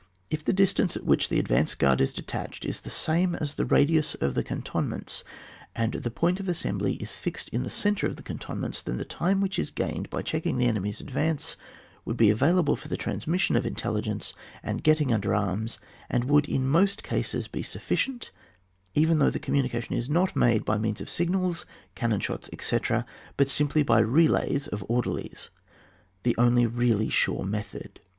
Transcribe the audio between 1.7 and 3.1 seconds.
guard is detached is the